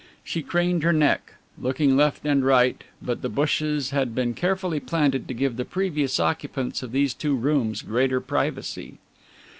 She 0.23 0.41
craned 0.41 0.81
her 0.81 0.93
neck, 0.93 1.35
looking 1.59 1.95
left 1.95 2.25
and 2.25 2.43
right, 2.43 2.83
but 3.03 3.21
the 3.21 3.29
bushes 3.29 3.91
had 3.91 4.15
been 4.15 4.33
carefully 4.33 4.79
planted 4.79 5.27
to 5.27 5.35
give 5.35 5.57
the 5.57 5.63
previous 5.63 6.19
occupants 6.19 6.81
of 6.81 6.91
these 6.91 7.13
two 7.13 7.35
rooms 7.35 7.83
greater 7.83 8.19
privacy. 8.19 8.97